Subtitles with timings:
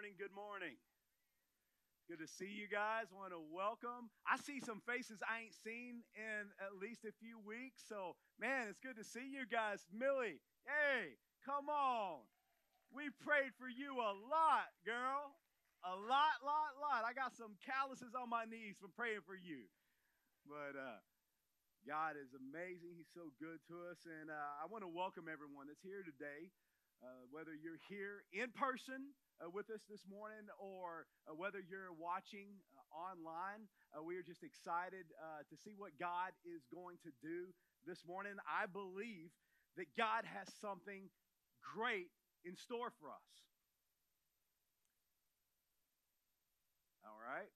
[0.00, 0.16] morning.
[0.16, 0.80] Good morning.
[2.08, 3.12] Good to see you guys.
[3.12, 4.08] Want to welcome.
[4.24, 7.84] I see some faces I ain't seen in at least a few weeks.
[7.84, 9.84] So, man, it's good to see you guys.
[9.92, 12.24] Millie, hey, come on.
[12.88, 15.36] We prayed for you a lot, girl.
[15.84, 17.04] A lot, lot, lot.
[17.04, 19.68] I got some calluses on my knees from praying for you.
[20.48, 21.04] But uh,
[21.84, 22.96] God is amazing.
[22.96, 24.00] He's so good to us.
[24.08, 26.48] And uh, I want to welcome everyone that's here today,
[27.02, 31.92] uh, whether you're here in person uh, with us this morning or uh, whether you're
[31.96, 33.68] watching uh, online.
[33.96, 37.52] Uh, we are just excited uh, to see what God is going to do
[37.86, 38.36] this morning.
[38.44, 39.32] I believe
[39.76, 41.08] that God has something
[41.64, 42.12] great
[42.44, 43.30] in store for us.
[47.04, 47.48] All right.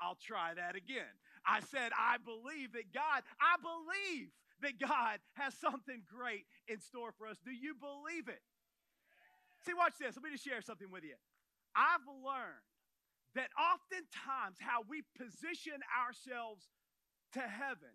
[0.00, 1.12] I'll try that again.
[1.46, 4.32] I said, I believe that God, I believe
[4.64, 7.38] that God has something great in store for us.
[7.44, 8.42] Do you believe it?
[9.64, 10.16] See, watch this.
[10.16, 11.16] Let me just share something with you.
[11.76, 12.68] I've learned
[13.34, 16.68] that oftentimes how we position ourselves
[17.32, 17.92] to heaven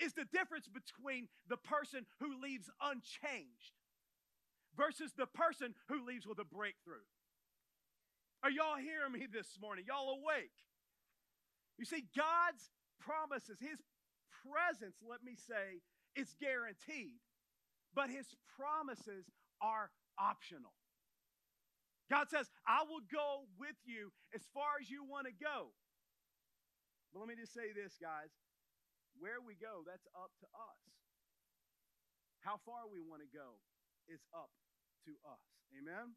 [0.00, 3.78] is the difference between the person who leaves unchanged
[4.76, 7.06] versus the person who leaves with a breakthrough.
[8.42, 9.84] Are y'all hearing me this morning?
[9.86, 10.52] Y'all awake?
[11.78, 12.68] You see, God's
[13.00, 13.78] promises, His
[14.42, 15.80] presence, let me say,
[16.16, 17.20] is guaranteed,
[17.94, 19.26] but His promises
[19.60, 20.72] are optional.
[22.10, 25.72] God says, I will go with you as far as you want to go.
[27.12, 28.28] But let me just say this, guys.
[29.16, 30.80] Where we go, that's up to us.
[32.40, 33.60] How far we want to go
[34.08, 34.50] is up
[35.08, 35.44] to us.
[35.72, 36.16] Amen?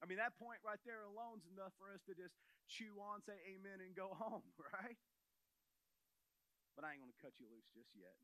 [0.00, 2.36] I mean, that point right there alone is enough for us to just
[2.68, 4.96] chew on, say amen, and go home, right?
[6.76, 8.16] But I ain't going to cut you loose just yet.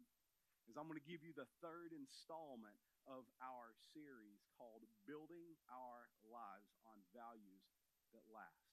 [0.62, 2.78] Because I'm going to give you the third installment
[3.10, 7.66] of our series called Building Our Lives on Values
[8.14, 8.70] That Last.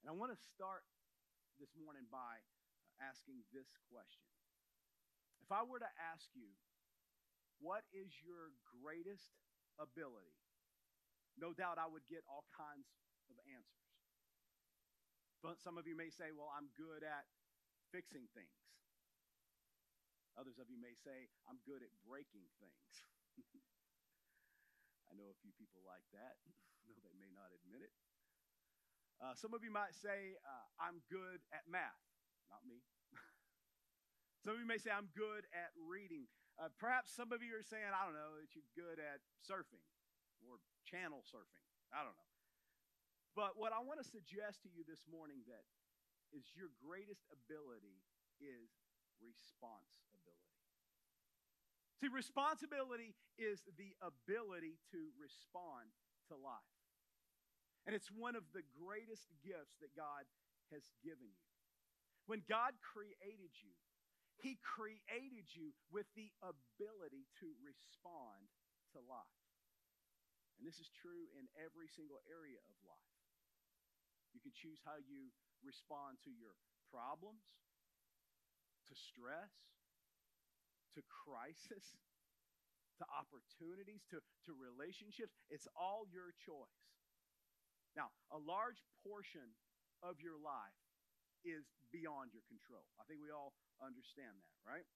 [0.00, 0.88] And I want to start
[1.60, 2.40] this morning by
[3.04, 4.24] asking this question.
[5.44, 6.48] If I were to ask you,
[7.60, 9.36] what is your greatest
[9.76, 10.40] ability?
[11.36, 12.88] No doubt I would get all kinds
[13.28, 13.92] of answers.
[15.44, 17.28] But some of you may say, well, I'm good at
[17.92, 18.63] fixing things.
[20.34, 22.92] Others of you may say, I'm good at breaking things.
[25.08, 26.42] I know a few people like that,
[26.90, 27.94] though they may not admit it.
[29.22, 32.02] Uh, some of you might say, uh, I'm good at math.
[32.50, 32.82] Not me.
[34.42, 36.26] some of you may say, I'm good at reading.
[36.58, 39.86] Uh, perhaps some of you are saying, I don't know, that you're good at surfing
[40.42, 41.62] or channel surfing.
[41.94, 42.32] I don't know.
[43.38, 45.66] But what I want to suggest to you this morning that
[46.34, 48.02] is your greatest ability
[48.42, 48.70] is
[49.22, 50.54] responsibility.
[52.02, 55.90] See, responsibility is the ability to respond
[56.28, 56.74] to life.
[57.86, 60.24] And it's one of the greatest gifts that God
[60.72, 61.48] has given you.
[62.24, 63.76] When God created you,
[64.40, 68.48] He created you with the ability to respond
[68.96, 69.40] to life.
[70.56, 73.12] And this is true in every single area of life.
[74.32, 75.30] You can choose how you
[75.62, 76.56] respond to your
[76.88, 77.44] problems,
[78.88, 79.52] to stress,
[80.94, 81.98] to crisis,
[82.98, 85.34] to opportunities, to, to relationships.
[85.50, 86.80] It's all your choice.
[87.94, 89.54] Now, a large portion
[90.02, 90.78] of your life
[91.46, 92.82] is beyond your control.
[92.98, 94.86] I think we all understand that, right?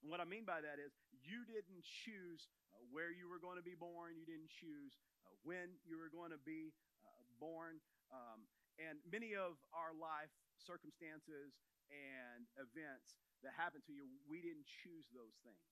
[0.00, 3.60] And what I mean by that is you didn't choose uh, where you were going
[3.60, 4.96] to be born, you didn't choose
[5.28, 6.72] uh, when you were going to be
[7.04, 7.76] uh, born.
[8.08, 8.48] Um,
[8.80, 11.52] and many of our life circumstances
[11.90, 15.70] and events that happen to you, we didn't choose those things.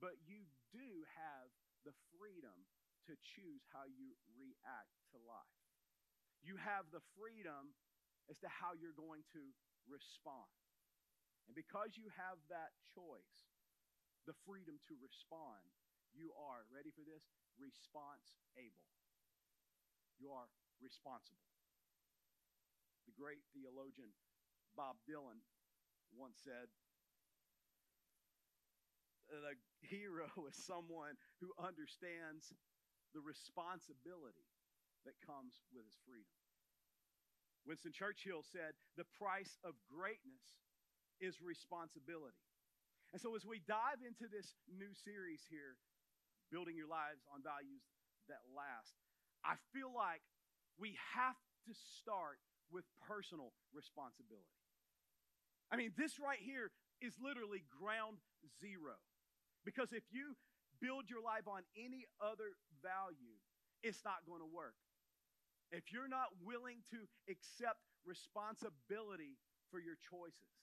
[0.00, 1.48] But you do have
[1.82, 2.54] the freedom
[3.10, 5.58] to choose how you react to life.
[6.44, 7.74] You have the freedom
[8.30, 9.42] as to how you're going to
[9.88, 10.52] respond.
[11.48, 13.48] And because you have that choice,
[14.28, 15.64] the freedom to respond,
[16.12, 17.24] you are, ready for this?
[17.56, 18.86] Response able.
[20.20, 21.48] You are responsible.
[23.08, 24.12] The great theologian
[24.76, 25.40] Bob Dylan
[26.16, 26.68] once said,
[29.28, 32.52] that a hero is someone who understands
[33.12, 34.48] the responsibility
[35.04, 36.32] that comes with his freedom.
[37.64, 40.56] Winston Churchill said, The price of greatness
[41.20, 42.40] is responsibility.
[43.12, 45.80] And so, as we dive into this new series here,
[46.52, 47.84] Building Your Lives on Values
[48.28, 48.96] That Last,
[49.44, 50.24] I feel like
[50.76, 51.36] we have
[51.68, 54.57] to start with personal responsibility.
[55.70, 56.70] I mean, this right here
[57.00, 58.18] is literally ground
[58.60, 58.96] zero.
[59.64, 60.34] Because if you
[60.80, 63.36] build your life on any other value,
[63.82, 64.74] it's not going to work.
[65.70, 69.36] if you're not willing to accept responsibility
[69.68, 70.56] for your choices.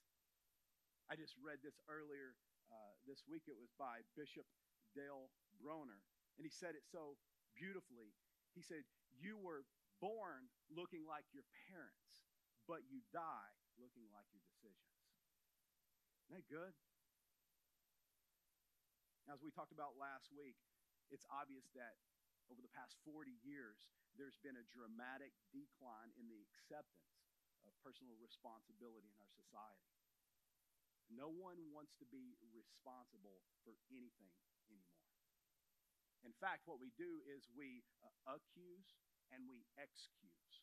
[1.05, 2.33] I just read this earlier
[2.73, 3.45] uh, this week.
[3.45, 4.49] It was by Bishop
[4.97, 5.29] Dale
[5.61, 6.01] Bronner,
[6.37, 7.21] and he said it so
[7.53, 8.17] beautifully.
[8.57, 8.81] He said,
[9.13, 9.69] You were
[10.01, 12.25] born looking like your parents,
[12.65, 14.94] but you die looking like your decisions.
[16.25, 16.73] Isn't that good?
[19.29, 20.57] As we talked about last week,
[21.13, 22.01] it's obvious that
[22.49, 23.77] over the past 40 years,
[24.17, 27.13] there's been a dramatic decline in the acceptance
[27.61, 29.85] of personal responsibility in our society.
[31.13, 34.33] No one wants to be responsible for anything
[34.65, 35.05] anymore.
[36.25, 38.97] In fact, what we do is we uh, accuse
[39.29, 40.53] and we excuse.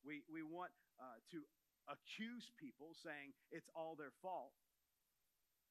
[0.00, 1.44] We, we want uh, to
[1.90, 4.54] accuse people saying it's all their fault.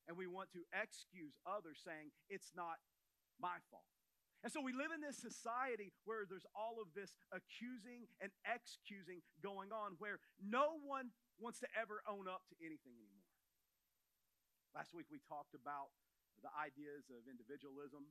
[0.07, 2.83] And we want to excuse others saying it's not
[3.39, 3.87] my fault.
[4.39, 9.19] And so we live in this society where there's all of this accusing and excusing
[9.43, 11.11] going on, where no one
[11.43, 13.35] wants to ever own up to anything anymore.
[14.71, 15.91] Last week we talked about
[16.39, 18.07] the ideas of individualism,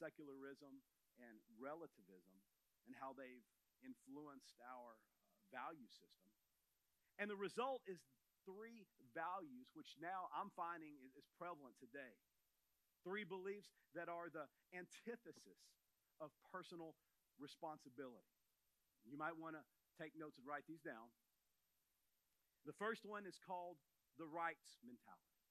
[0.00, 0.80] secularism,
[1.20, 2.36] and relativism,
[2.88, 3.44] and how they've
[3.84, 6.31] influenced our uh, value system.
[7.20, 8.00] And the result is
[8.44, 12.16] three values, which now I'm finding is, prevalent today
[13.02, 15.58] Three beliefs that are the antithesis
[16.22, 16.94] of personal
[17.34, 18.30] responsibility.
[19.02, 19.62] You might want to
[19.98, 21.10] take notes and write these down.
[22.62, 23.74] The first one is called
[24.22, 25.42] the rights mentality.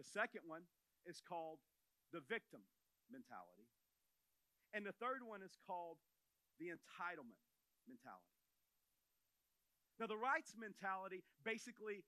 [0.00, 0.64] The second one
[1.04, 1.60] is called
[2.16, 2.64] the victim
[3.12, 3.68] mentality.
[4.72, 6.00] And the third one is called
[6.56, 7.44] the entitlement
[7.84, 8.35] mentality.
[9.98, 12.04] Now, the rights mentality basically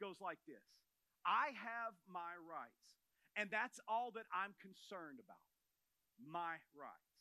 [0.00, 0.82] goes like this
[1.26, 3.02] I have my rights.
[3.32, 5.40] And that's all that I'm concerned about
[6.20, 7.16] my rights.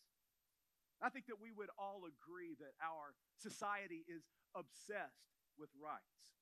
[1.00, 6.35] I think that we would all agree that our society is obsessed with rights.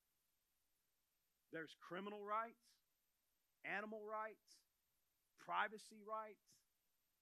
[1.54, 2.82] There's criminal rights,
[3.64, 4.58] animal rights,
[5.38, 6.44] privacy rights,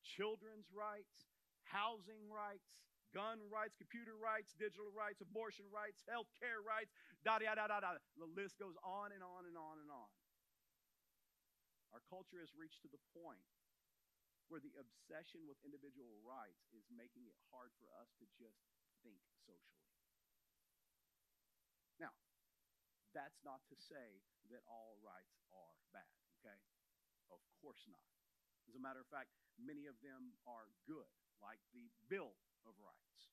[0.03, 1.29] children's rights,
[1.69, 6.93] housing rights, gun rights, computer rights, digital rights, abortion rights, health care rights,
[7.25, 7.91] da da da da da.
[8.17, 10.11] The list goes on and on and on and on.
[11.93, 13.41] Our culture has reached to the point
[14.49, 18.65] where the obsession with individual rights is making it hard for us to just
[19.05, 19.89] think socially.
[22.01, 22.13] Now,
[23.13, 26.57] that's not to say that all rights are bad, okay?
[27.29, 28.05] Of course not.
[28.69, 31.09] As a matter of fact, many of them are good,
[31.41, 33.31] like the Bill of Rights.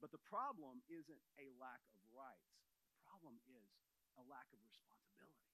[0.00, 2.52] But the problem isn't a lack of rights,
[2.92, 3.66] the problem is
[4.20, 5.46] a lack of responsibility.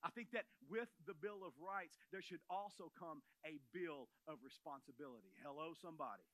[0.00, 4.40] I think that with the Bill of Rights, there should also come a bill of
[4.40, 5.36] responsibility.
[5.44, 6.24] Hello, somebody.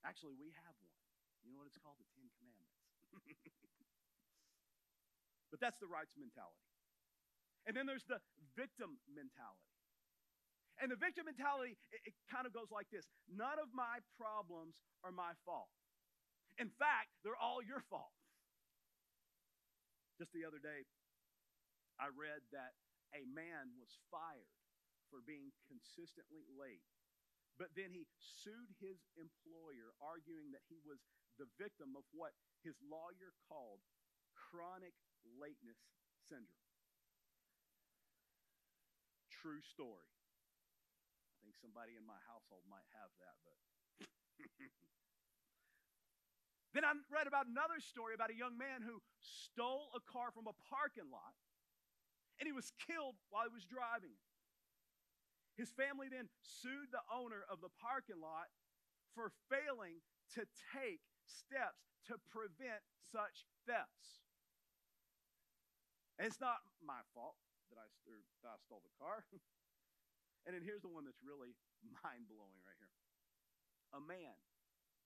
[0.00, 0.96] Actually, we have one.
[1.44, 2.00] You know what it's called?
[2.00, 2.88] The Ten Commandments.
[5.52, 6.72] but that's the rights mentality.
[7.68, 8.20] And then there's the
[8.56, 9.73] victim mentality.
[10.82, 14.80] And the victim mentality, it, it kind of goes like this None of my problems
[15.06, 15.70] are my fault.
[16.58, 18.14] In fact, they're all your fault.
[20.18, 20.86] Just the other day,
[21.98, 22.78] I read that
[23.14, 24.54] a man was fired
[25.10, 26.82] for being consistently late.
[27.54, 30.98] But then he sued his employer, arguing that he was
[31.38, 32.34] the victim of what
[32.66, 33.78] his lawyer called
[34.34, 34.94] chronic
[35.38, 35.78] lateness
[36.26, 36.70] syndrome.
[39.30, 40.10] True story.
[41.44, 43.52] Think somebody in my household might have that, but.
[46.72, 50.48] then I read about another story about a young man who stole a car from
[50.48, 51.36] a parking lot
[52.40, 54.24] and he was killed while he was driving it.
[55.54, 58.50] His family then sued the owner of the parking lot
[59.14, 60.02] for failing
[60.34, 60.42] to
[60.74, 60.98] take
[61.28, 64.26] steps to prevent such thefts.
[66.18, 67.38] And it's not my fault
[67.70, 67.86] that I,
[68.42, 69.22] that I stole the car.
[70.44, 71.56] and then here's the one that's really
[72.04, 72.92] mind blowing right here.
[73.96, 74.36] A man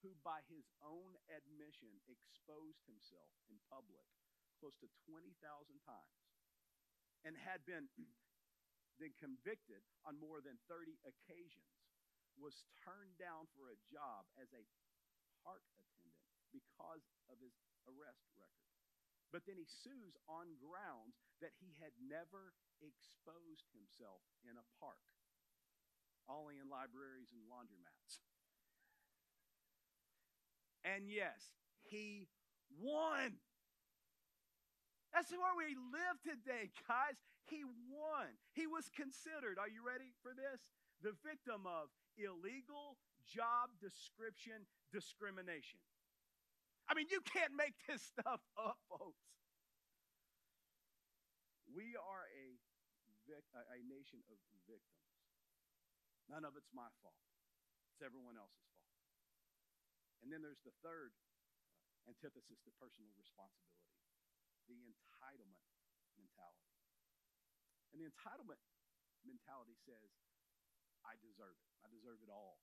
[0.03, 4.07] who, by his own admission, exposed himself in public
[4.59, 5.35] close to 20,000
[5.87, 6.19] times
[7.27, 7.87] and had been,
[9.03, 11.75] been convicted on more than 30 occasions,
[12.39, 14.63] was turned down for a job as a
[15.43, 16.23] park attendant
[16.55, 17.55] because of his
[17.91, 18.71] arrest record.
[19.35, 25.03] But then he sues on grounds that he had never exposed himself in a park,
[26.29, 28.21] only in libraries and laundromats.
[30.85, 31.57] And yes,
[31.89, 32.29] he
[32.81, 33.41] won.
[35.13, 37.17] That's where we live today, guys.
[37.49, 38.29] He won.
[38.53, 40.61] He was considered, are you ready for this?
[41.03, 45.79] the victim of illegal job description discrimination.
[46.89, 49.23] I mean, you can't make this stuff up, folks.
[51.69, 52.47] We are a,
[53.29, 55.08] vic- a nation of victims.
[56.29, 57.25] None of it's my fault,
[57.93, 58.93] it's everyone else's fault.
[60.21, 63.79] And then there's the third uh, antithesis to personal responsibility
[64.69, 65.65] the entitlement
[66.21, 66.77] mentality.
[67.91, 68.61] And the entitlement
[69.25, 70.13] mentality says,
[71.03, 71.73] I deserve it.
[71.81, 72.61] I deserve it all.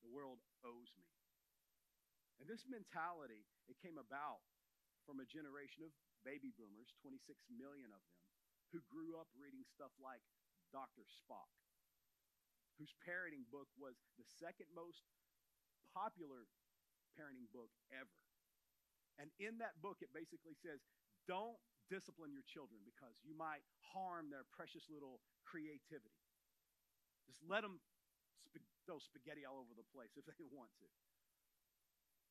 [0.00, 1.04] The world owes me.
[2.40, 4.40] And this mentality, it came about
[5.04, 5.92] from a generation of
[6.24, 7.20] baby boomers, 26
[7.52, 8.20] million of them,
[8.72, 10.24] who grew up reading stuff like
[10.72, 11.04] Dr.
[11.06, 11.52] Spock,
[12.76, 15.04] whose parenting book was the second most
[15.96, 16.48] popular
[17.16, 18.12] parenting book ever.
[19.16, 20.84] And in that book, it basically says,
[21.24, 21.56] don't
[21.88, 26.20] discipline your children because you might harm their precious little creativity.
[27.24, 27.80] Just let them
[28.44, 30.88] sp- throw spaghetti all over the place if they want to.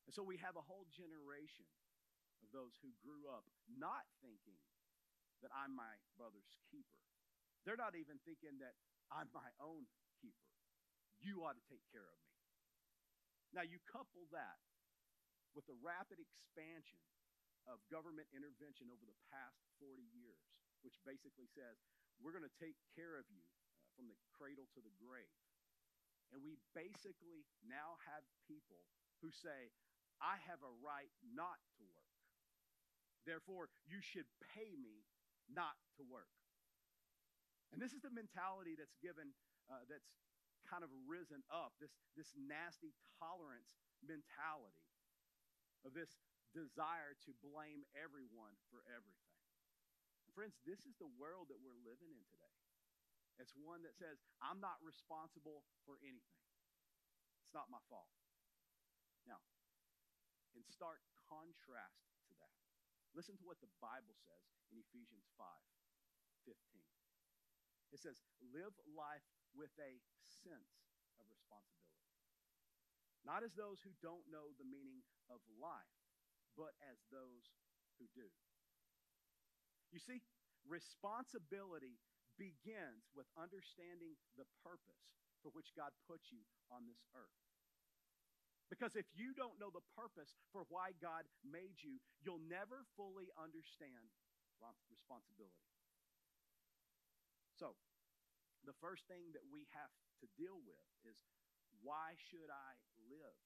[0.05, 1.65] And so we have a whole generation
[2.45, 4.61] of those who grew up not thinking
[5.41, 7.01] that I'm my brother's keeper.
[7.65, 8.77] They're not even thinking that
[9.09, 9.89] I'm my own
[11.20, 12.34] You ought to take care of me.
[13.53, 14.60] Now, you couple that
[15.55, 17.00] with the rapid expansion
[17.65, 20.44] of government intervention over the past 40 years,
[20.86, 21.82] which basically says
[22.20, 25.39] we're going to take care of you uh, from the cradle to the grave.
[26.34, 28.84] And we basically now have people
[29.24, 29.72] who say,
[30.20, 32.15] I have a right not to work.
[33.25, 35.08] Therefore, you should pay me
[35.50, 36.29] not to work.
[37.74, 39.34] And this is the mentality that's given,
[39.69, 40.10] uh, that's
[40.65, 44.86] kind of risen up, this, this nasty tolerance mentality
[45.86, 46.17] of this
[46.53, 49.38] desire to blame everyone for everything.
[50.25, 52.57] And friends, this is the world that we're living in today.
[53.38, 56.41] It's one that says, I'm not responsible for anything.
[57.43, 58.10] It's not my fault.
[59.27, 59.43] Now,
[60.55, 62.55] in stark contrast to that,
[63.12, 65.45] listen to what the Bible says in Ephesians 5
[66.48, 66.55] 15.
[67.91, 69.97] It says, Live life with a
[70.43, 70.83] sense
[71.17, 72.03] of responsibility.
[73.25, 75.97] Not as those who don't know the meaning of life,
[76.53, 77.50] but as those
[77.97, 78.29] who do.
[79.89, 80.21] You see,
[80.67, 81.97] responsibility
[82.35, 85.07] begins with understanding the purpose
[85.39, 87.39] for which God put you on this earth.
[88.67, 93.29] Because if you don't know the purpose for why God made you, you'll never fully
[93.38, 94.09] understand
[94.89, 95.69] responsibility.
[97.53, 97.77] So,
[98.65, 101.15] the first thing that we have to deal with is
[101.86, 102.72] why should I
[103.05, 103.39] live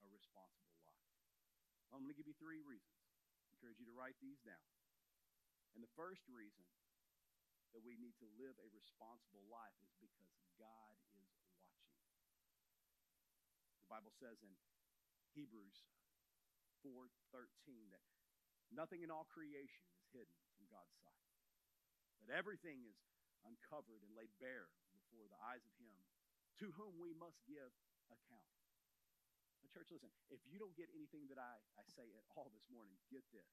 [0.00, 1.08] a responsible life?
[1.92, 3.00] I'm going to give you three reasons.
[3.44, 4.68] I encourage you to write these down.
[5.76, 6.64] And the first reason
[7.76, 11.84] that we need to live a responsible life is because God is watching.
[13.84, 14.52] The Bible says in
[15.36, 15.76] Hebrews
[16.80, 18.04] 4:13 that
[18.72, 21.24] nothing in all creation is hidden from God's sight.
[22.24, 22.96] That everything is
[23.46, 25.94] uncovered and laid bare before the eyes of him
[26.58, 27.70] to whom we must give
[28.10, 28.54] account.
[29.62, 32.66] Now, church, listen, if you don't get anything that I, I say at all this
[32.70, 33.50] morning, get this.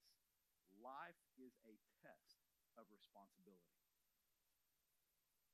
[0.81, 2.41] Life is a test
[2.77, 3.77] of responsibility.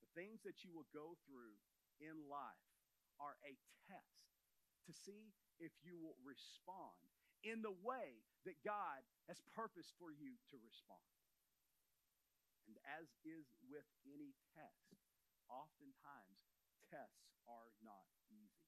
[0.01, 1.55] The things that you will go through
[2.01, 2.67] in life
[3.21, 3.53] are a
[3.85, 4.31] test
[4.89, 6.97] to see if you will respond
[7.45, 11.05] in the way that God has purposed for you to respond.
[12.69, 14.95] And as is with any test,
[15.49, 16.39] oftentimes
[16.87, 18.67] tests are not easy.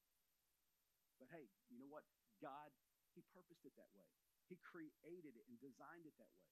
[1.19, 2.03] But hey, you know what?
[2.43, 2.73] God,
[3.15, 4.09] He purposed it that way.
[4.51, 6.51] He created it and designed it that way.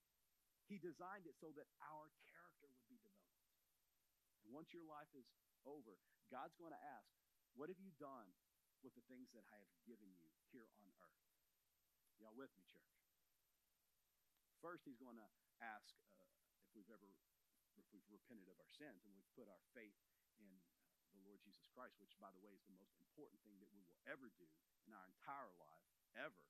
[0.71, 3.51] He designed it so that our character would be developed.
[4.47, 5.27] And once your life is
[5.67, 5.99] over,
[6.31, 7.11] God's going to ask,
[7.59, 8.31] What have you done
[8.79, 11.19] with the things that I have given you here on earth?
[12.23, 12.95] Y'all with me, church?
[14.63, 15.29] First, He's going to
[15.59, 16.31] ask uh,
[16.63, 17.11] if we've ever
[17.81, 19.97] if we've repented of our sins and we've put our faith
[20.37, 20.47] in
[21.17, 23.81] the Lord Jesus Christ, which, by the way, is the most important thing that we
[23.81, 24.45] will ever do
[24.85, 26.45] in our entire life, ever.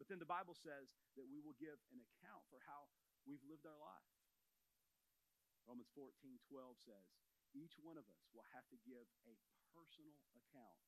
[0.00, 2.88] But then the Bible says that we will give an account for how
[3.28, 4.08] we've lived our life.
[5.68, 7.06] Romans 14 12 says,
[7.56, 9.34] each one of us will have to give a
[9.72, 10.78] personal account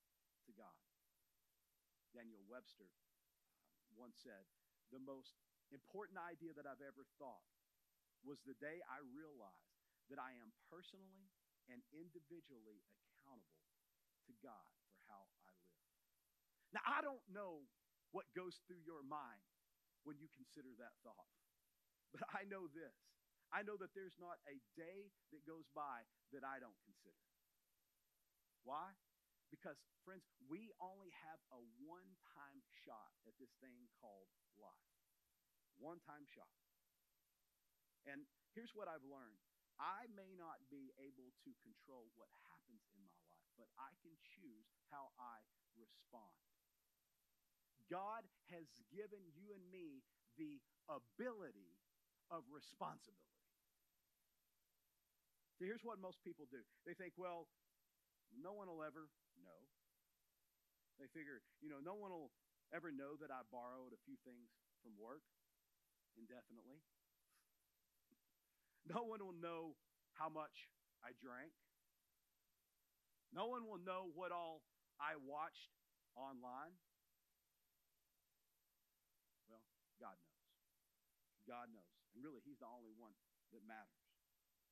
[0.45, 0.77] to God.
[2.13, 2.91] Daniel Webster
[3.81, 4.45] um, once said,
[4.93, 5.41] The most
[5.73, 7.47] important idea that I've ever thought
[8.25, 9.81] was the day I realized
[10.13, 11.31] that I am personally
[11.71, 13.71] and individually accountable
[14.27, 15.71] to God for how I live.
[16.75, 17.67] Now, I don't know
[18.11, 19.47] what goes through your mind
[20.03, 21.31] when you consider that thought,
[22.11, 22.97] but I know this.
[23.51, 27.27] I know that there's not a day that goes by that I don't consider.
[28.63, 28.95] Why?
[29.51, 34.31] Because, friends, we only have a one time shot at this thing called
[34.63, 34.95] life.
[35.83, 36.55] One time shot.
[38.09, 38.25] And
[38.57, 39.37] here's what I've learned
[39.81, 44.13] I may not be able to control what happens in my life, but I can
[44.21, 45.41] choose how I
[45.77, 46.37] respond.
[47.89, 50.05] God has given you and me
[50.37, 51.81] the ability
[52.31, 53.41] of responsibility.
[55.59, 57.49] So here's what most people do they think, well,
[58.33, 59.11] no one will ever
[59.43, 59.61] know.
[61.01, 62.33] They figure, you know, no one will
[62.71, 64.53] ever know that I borrowed a few things
[64.85, 65.25] from work
[66.15, 66.85] indefinitely.
[68.89, 69.77] No one will know
[70.17, 70.71] how much
[71.05, 71.53] I drank.
[73.31, 74.67] No one will know what all
[74.99, 75.71] I watched
[76.19, 76.75] online.
[79.47, 79.63] Well,
[80.03, 80.45] God knows.
[81.47, 81.95] God knows.
[82.15, 83.15] And really, He's the only one
[83.55, 84.03] that matters.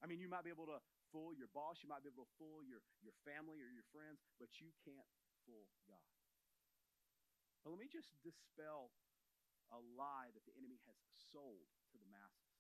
[0.03, 0.79] I mean, you might be able to
[1.11, 4.21] fool your boss, you might be able to fool your, your family or your friends,
[4.39, 5.09] but you can't
[5.49, 6.13] fool God.
[7.65, 8.95] But let me just dispel
[9.75, 10.97] a lie that the enemy has
[11.33, 12.53] sold to the masses.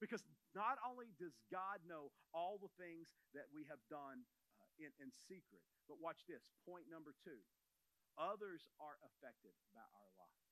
[0.00, 0.22] Because
[0.54, 4.22] not only does God know all the things that we have done
[4.62, 7.42] uh, in, in secret, but watch this point number two
[8.14, 10.42] others are affected by our life.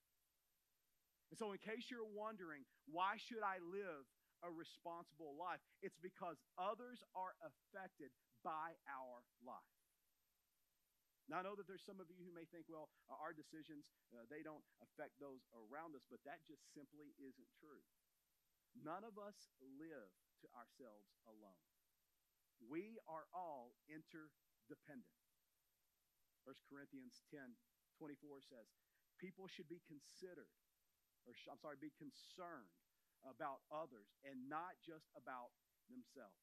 [1.30, 4.04] And so, in case you're wondering, why should I live
[4.44, 5.62] a responsible life?
[5.80, 8.12] It's because others are affected
[8.44, 9.78] by our life.
[11.30, 14.26] Now, I know that there's some of you who may think, well, our decisions, uh,
[14.28, 17.80] they don't affect those around us, but that just simply isn't true.
[18.78, 20.10] None of us live
[20.42, 21.62] to ourselves alone.
[22.62, 25.18] We are all interdependent.
[26.44, 27.54] 1 Corinthians 10
[27.98, 28.66] 24 says,
[29.20, 30.50] People should be considered,
[31.22, 32.74] or I'm sorry, be concerned
[33.22, 35.54] about others and not just about
[35.86, 36.42] themselves.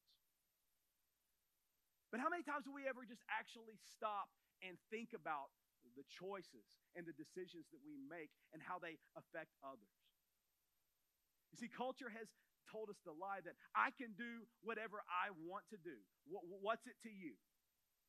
[2.10, 4.32] But how many times do we ever just actually stop
[4.64, 5.52] and think about
[6.00, 10.09] the choices and the decisions that we make and how they affect others?
[11.52, 12.30] You see, culture has
[12.70, 15.98] told us the lie that I can do whatever I want to do.
[16.30, 17.34] What's it to you?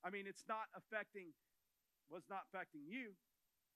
[0.04, 1.32] I mean, it's not affecting,
[2.08, 3.16] well, not affecting you.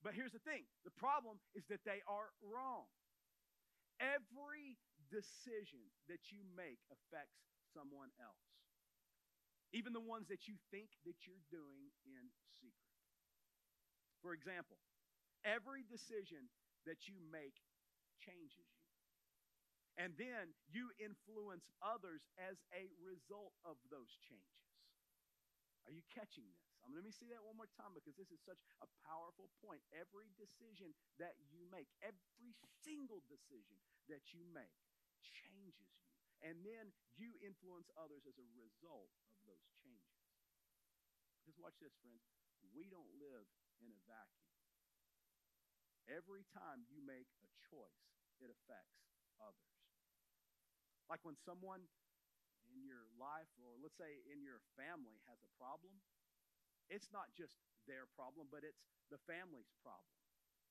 [0.05, 2.85] But here's the thing the problem is that they are wrong.
[3.97, 4.77] Every
[5.09, 5.81] decision
[6.13, 7.41] that you make affects
[7.73, 8.45] someone else,
[9.73, 12.29] even the ones that you think that you're doing in
[12.61, 12.93] secret.
[14.21, 14.77] For example,
[15.41, 16.53] every decision
[16.85, 17.57] that you make
[18.21, 18.74] changes you.
[19.95, 24.65] And then you influence others as a result of those changes.
[25.87, 26.65] Are you catching this?
[26.81, 29.85] Um, let me see that one more time because this is such a powerful point.
[29.93, 33.77] Every decision that you make, every single decision
[34.09, 34.73] that you make
[35.21, 36.09] changes you.
[36.41, 40.25] And then you influence others as a result of those changes.
[41.41, 42.25] Because watch this, friends.
[42.73, 43.45] We don't live
[43.85, 44.49] in a vacuum.
[46.09, 48.09] Every time you make a choice,
[48.41, 49.05] it affects
[49.41, 49.74] others.
[51.09, 51.85] Like when someone
[52.73, 55.93] in your life, or let's say in your family, has a problem,
[56.89, 60.17] it's not just their problem, but it's the family's problem,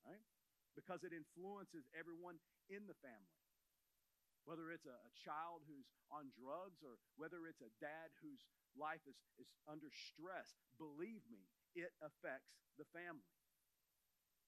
[0.05, 0.21] right?
[0.73, 3.39] Because it influences everyone in the family.
[4.43, 8.43] Whether it's a, a, child who's on drugs or whether it's a dad whose
[8.75, 11.47] life is, is under stress, believe me,
[11.79, 13.31] it affects the family.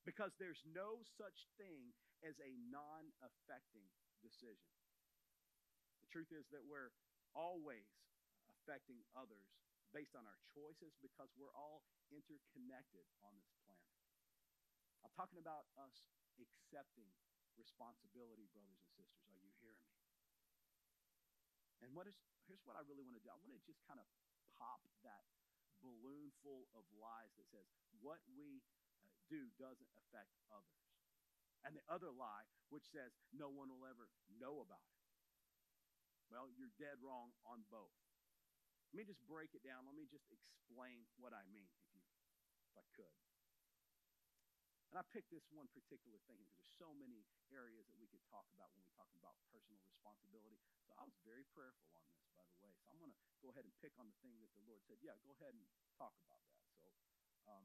[0.04, 1.96] Because there's no such thing
[2.28, 3.88] as a non affecting
[4.20, 4.76] decision.
[6.16, 6.96] Truth is that we're
[7.36, 7.92] always
[8.48, 9.52] affecting others
[9.92, 14.00] based on our choices because we're all interconnected on this planet.
[15.04, 16.08] I'm talking about us
[16.40, 17.12] accepting
[17.60, 19.28] responsibility, brothers and sisters.
[19.28, 20.00] Are you hearing me?
[21.84, 22.16] And what is
[22.48, 23.28] here's what I really want to do.
[23.28, 24.08] I want to just kind of
[24.56, 25.28] pop that
[25.84, 27.68] balloon full of lies that says
[28.00, 28.64] what we
[29.04, 30.80] uh, do doesn't affect others.
[31.68, 34.08] And the other lie, which says no one will ever
[34.40, 34.95] know about it.
[36.36, 37.96] Well, you're dead wrong on both.
[38.92, 39.88] Let me just break it down.
[39.88, 42.04] Let me just explain what I mean, if you
[42.68, 43.16] if I could.
[44.92, 47.24] And I picked this one particular thing because there's so many
[47.56, 50.60] areas that we could talk about when we talk about personal responsibility.
[50.84, 52.68] So I was very prayerful on this, by the way.
[52.84, 55.00] So I'm going to go ahead and pick on the thing that the Lord said,
[55.00, 55.64] yeah, go ahead and
[55.96, 56.68] talk about that.
[56.84, 56.88] So,
[57.48, 57.64] um,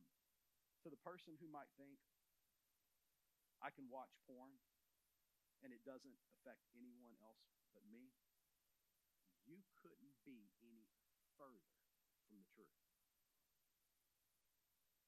[0.87, 1.99] to the person who might think,
[3.59, 4.55] I can watch porn
[5.67, 7.43] and it doesn't affect anyone else
[7.75, 8.11] but me,
[9.51, 10.87] you couldn't be any
[11.35, 11.75] further
[12.23, 12.79] from the truth.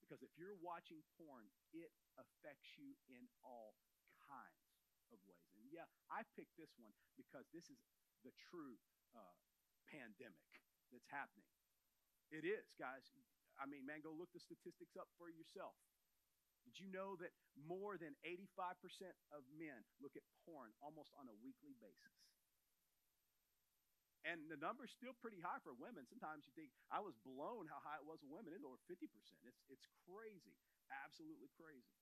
[0.02, 3.78] Because if you're watching porn, it affects you in all
[4.26, 4.66] kinds
[5.14, 5.55] of ways.
[5.55, 7.78] And yeah, I picked this one because this is
[8.26, 8.76] the true
[9.14, 9.38] uh,
[9.88, 10.50] pandemic
[10.90, 11.48] that's happening.
[12.28, 13.09] It is, guys.
[13.57, 15.76] I mean, man, go look the statistics up for yourself.
[16.64, 18.78] Did you know that more than 85%
[19.35, 22.22] of men look at porn almost on a weekly basis?
[24.23, 26.07] And the number's still pretty high for women.
[26.07, 28.55] Sometimes you think, I was blown how high it was for women.
[28.55, 29.11] It's over 50%.
[29.43, 30.55] It's, it's crazy,
[30.95, 31.99] absolutely crazy.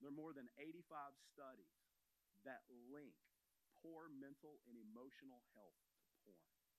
[0.00, 0.80] There are more than 85
[1.28, 1.76] studies
[2.48, 3.12] that link
[3.84, 5.76] poor mental and emotional health
[6.24, 6.72] to porn.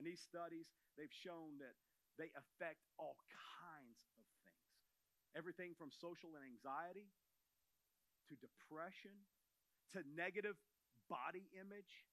[0.00, 1.76] And these studies, they've shown that
[2.16, 4.52] they affect all kinds of things
[5.32, 7.08] everything from social anxiety
[8.28, 9.16] to depression
[9.92, 10.56] to negative
[11.08, 12.08] body image,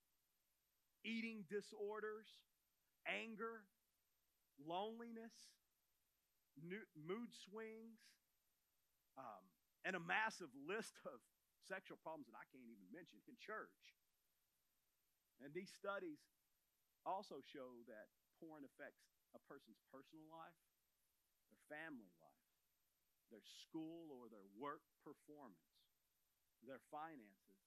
[1.04, 2.28] eating disorders,
[3.08, 3.66] anger,
[4.60, 5.34] loneliness,
[6.60, 8.00] mood swings,
[9.16, 9.44] um,
[9.88, 11.20] and a massive list of
[11.64, 13.96] sexual problems that I can't even mention in church.
[15.40, 16.20] And these studies
[17.08, 20.60] also show that porn affects a person's personal life,
[21.48, 22.48] their family life,
[23.32, 25.80] their school or their work performance,
[26.66, 27.62] their finances,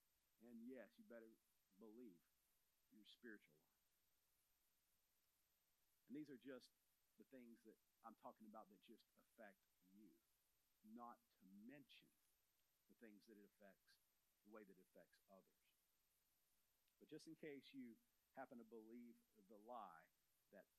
[0.45, 1.33] and yes, you better
[1.81, 2.19] believe
[3.03, 3.83] your spiritual life.
[6.07, 6.71] And these are just
[7.19, 7.75] the things that
[8.07, 9.59] I'm talking about that just affect
[9.91, 10.15] you,
[10.95, 12.07] not to mention
[12.87, 13.99] the things that it affects,
[14.47, 15.67] the way that it affects others.
[17.03, 17.99] But just in case you
[18.39, 19.19] happen to believe
[19.51, 20.07] the lie
[20.55, 20.71] that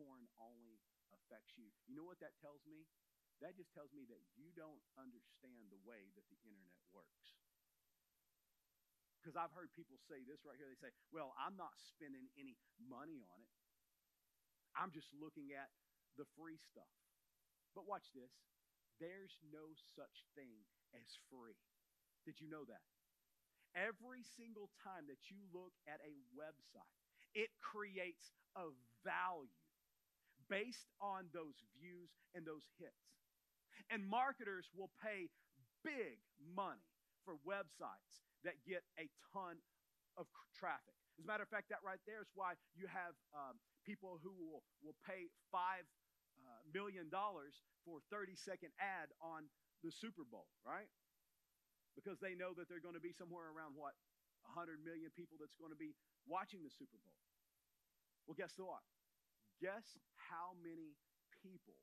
[0.00, 0.80] porn only
[1.12, 1.68] affects you.
[1.84, 2.88] You know what that tells me?
[3.44, 7.36] That just tells me that you don't understand the way that the internet works.
[9.26, 10.70] Because I've heard people say this right here.
[10.70, 13.54] They say, well, I'm not spending any money on it.
[14.78, 15.66] I'm just looking at
[16.14, 16.94] the free stuff.
[17.74, 18.30] But watch this
[19.02, 20.62] there's no such thing
[20.94, 21.58] as free.
[22.22, 22.86] Did you know that?
[23.74, 26.94] Every single time that you look at a website,
[27.34, 28.70] it creates a
[29.02, 29.50] value
[30.46, 33.10] based on those views and those hits.
[33.90, 35.34] And marketers will pay
[35.82, 36.22] big
[36.54, 36.86] money
[37.26, 39.56] for websites that get a ton
[40.16, 40.94] of traffic.
[41.18, 44.32] As a matter of fact, that right there is why you have um, people who
[44.36, 45.88] will, will pay five
[46.36, 49.48] uh, million dollars for 30 second ad on
[49.80, 50.88] the Super Bowl, right?
[51.96, 53.96] because they know that they're going to be somewhere around what
[54.52, 55.96] 100 million people that's going to be
[56.28, 57.16] watching the Super Bowl.
[58.28, 58.84] Well, guess what?
[59.58, 59.96] Guess
[60.28, 61.00] how many
[61.40, 61.80] people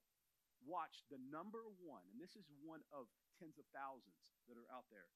[0.63, 3.09] watch the number one, and this is one of
[3.41, 5.09] tens of thousands that are out there.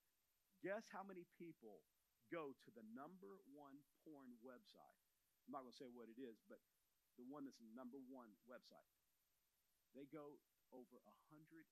[0.65, 1.85] Guess how many people
[2.33, 4.97] go to the number one porn website?
[5.45, 6.59] I'm not going to say what it is, but
[7.15, 8.89] the one that's the number one website.
[9.95, 10.37] They go
[10.75, 10.99] over
[11.31, 11.63] 125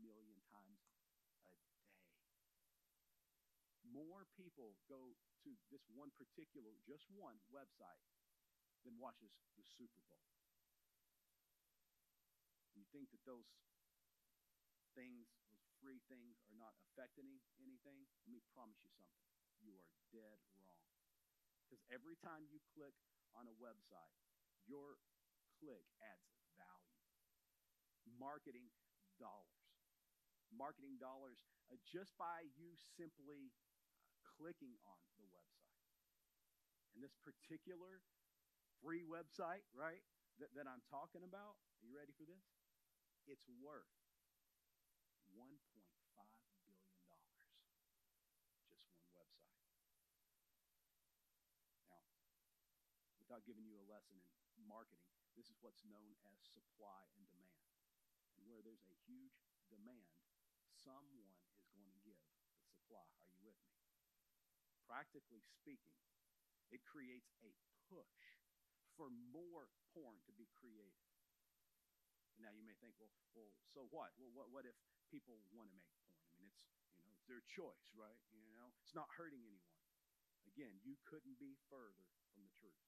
[0.00, 0.80] million times
[1.26, 1.60] a day.
[3.90, 8.00] more people go to this one particular, just one website
[8.86, 10.22] than watches the Super Bowl.
[12.78, 13.50] You think that those
[14.94, 15.26] things,
[15.80, 18.04] those free things, are not affecting anything?
[18.28, 19.24] Let me promise you something.
[19.64, 20.84] You are dead wrong.
[21.64, 22.92] Because every time you click
[23.32, 24.12] on a website,
[24.68, 25.00] your
[25.56, 26.28] click adds
[26.60, 27.00] value.
[28.20, 28.68] Marketing
[29.16, 29.64] dollars.
[30.52, 31.40] Marketing dollars
[31.72, 33.48] uh, just by you simply
[34.36, 35.80] clicking on the website.
[36.92, 38.04] And this particular
[38.84, 40.02] free website, right,
[40.42, 42.44] that, that I'm talking about, are you ready for this?
[43.30, 43.86] It's worth
[45.38, 45.54] $1.5
[46.66, 46.90] billion.
[48.66, 49.62] Just one website.
[53.29, 54.20] Now, without giving you a lesson
[54.60, 57.72] in marketing, this is what's known as supply and demand.
[58.36, 59.40] And where there's a huge
[59.72, 60.12] demand,
[60.76, 63.00] someone is going to give the supply.
[63.00, 63.80] Are you with me?
[64.84, 66.02] practically speaking,
[66.74, 67.54] it creates a
[67.86, 68.42] push
[68.98, 71.06] for more porn to be created.
[72.42, 74.10] Now you may think, well, well, so what?
[74.18, 74.74] Well, what, what if
[75.06, 76.18] people want to make porn?
[76.26, 76.66] I mean, it's
[76.98, 78.18] you know, it's their choice, right?
[78.34, 79.78] You know, it's not hurting anyone.
[80.50, 82.82] Again, you couldn't be further from the truth.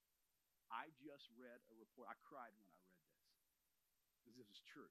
[0.72, 2.08] I just read a report.
[2.08, 3.12] I cried when I read this.
[4.18, 4.88] Because this is true.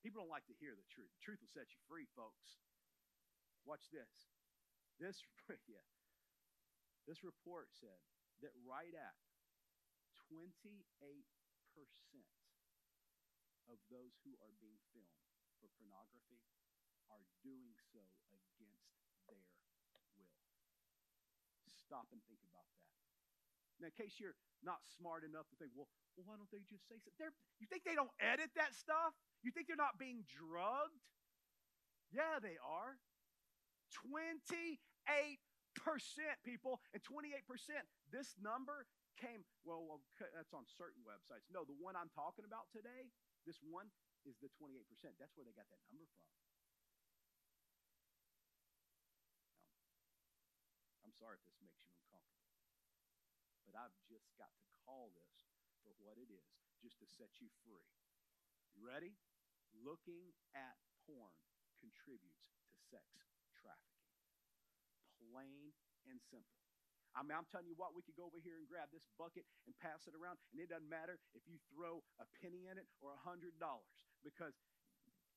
[0.00, 1.10] People don't like to hear the truth.
[1.18, 2.62] The truth will set you free, folks.
[3.66, 4.30] Watch this.
[4.96, 5.20] This,
[5.68, 5.84] yeah,
[7.04, 8.00] this report said
[8.40, 9.16] that right at
[10.30, 10.54] 28%
[13.68, 15.20] of those who are being filmed
[15.58, 16.40] for pornography
[17.10, 18.78] are doing so against
[19.28, 19.44] their
[20.14, 20.32] will.
[21.66, 23.09] Stop and think about that.
[23.80, 26.84] Now, in case you're not smart enough to think, well, well why don't they just
[26.84, 27.08] say so?
[27.16, 29.16] They're, you think they don't edit that stuff?
[29.40, 31.00] You think they're not being drugged?
[32.12, 33.00] Yeah, they are.
[34.12, 34.76] 28
[35.78, 37.46] percent people, and 28%,
[38.10, 38.86] this number
[39.18, 41.46] came, well, that's on certain websites.
[41.52, 43.12] No, the one I'm talking about today,
[43.46, 43.88] this one
[44.24, 44.84] is the 28%.
[45.16, 46.26] That's where they got that number from.
[51.00, 51.89] Now, I'm sorry if this makes you
[53.70, 55.46] but I've just got to call this
[55.86, 56.50] for what it is,
[56.82, 57.86] just to set you free.
[58.74, 59.14] You ready?
[59.86, 60.74] Looking at
[61.06, 61.30] porn
[61.78, 63.06] contributes to sex
[63.54, 64.10] trafficking.
[65.30, 65.70] Plain
[66.10, 66.58] and simple.
[67.14, 69.46] I mean, I'm telling you what, we could go over here and grab this bucket
[69.66, 72.90] and pass it around, and it doesn't matter if you throw a penny in it
[72.98, 74.54] or a hundred dollars, because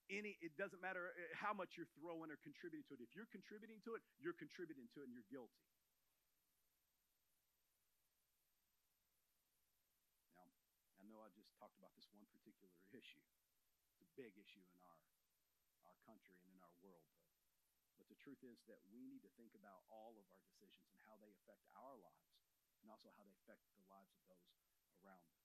[0.10, 3.02] any it doesn't matter uh, how much you're throwing or contributing to it.
[3.02, 5.64] If you're contributing to it, you're contributing to it and you're guilty.
[10.36, 10.46] Now,
[11.00, 13.24] I know I just talked about this one particular issue.
[13.96, 15.00] It's a big issue in our
[15.84, 17.12] our country and in our world.
[18.00, 21.00] But the truth is that we need to think about all of our decisions and
[21.04, 22.40] how they affect our lives
[22.80, 24.56] and also how they affect the lives of those
[25.00, 25.44] around us.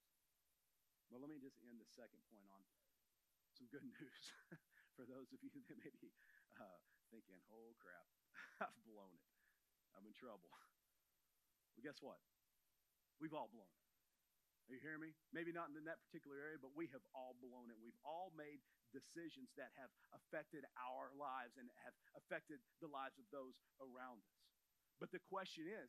[1.10, 2.62] But let me just end the second point on
[3.56, 4.22] some good news
[4.96, 6.10] for those of you that may be
[6.58, 6.78] uh,
[7.10, 8.06] thinking, oh crap,
[8.62, 9.26] I've blown it.
[9.96, 10.52] I'm in trouble.
[11.74, 12.20] Well, guess what?
[13.18, 13.87] We've all blown it.
[14.68, 15.16] Are you hearing me?
[15.32, 17.80] Maybe not in that particular area, but we have all blown it.
[17.80, 18.60] We've all made
[18.92, 24.36] decisions that have affected our lives and have affected the lives of those around us.
[25.00, 25.88] But the question is,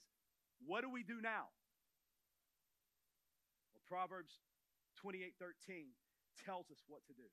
[0.63, 1.51] what do we do now?
[3.75, 4.39] Well, Proverbs
[5.03, 5.91] 28 13
[6.39, 7.27] tells us what to do.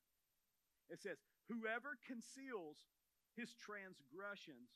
[0.91, 2.91] It says, Whoever conceals
[3.39, 4.75] his transgressions